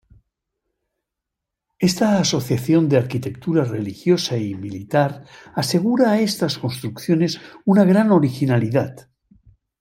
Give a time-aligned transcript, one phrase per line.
[1.77, 9.11] Esta asociación de arquitectura religiosa y militar asegura a estas construcciones una gran originalidad.